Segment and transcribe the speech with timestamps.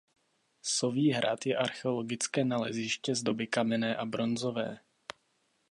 [0.75, 4.79] Soví hrad je archeologické naleziště z doby kamenné a bronzové.